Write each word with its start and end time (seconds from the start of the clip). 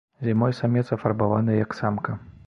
Зімой 0.27 0.53
самец 0.59 0.83
афарбаваны 0.97 1.57
як 1.59 1.77
самка. 1.81 2.17